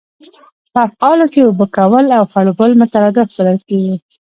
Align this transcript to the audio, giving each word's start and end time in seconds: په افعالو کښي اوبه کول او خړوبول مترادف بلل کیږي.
په 0.73 0.79
افعالو 0.87 1.25
کښي 1.31 1.41
اوبه 1.45 1.65
کول 1.77 2.05
او 2.17 2.23
خړوبول 2.31 2.71
مترادف 2.81 3.27
بلل 3.35 3.59
کیږي. 3.69 3.95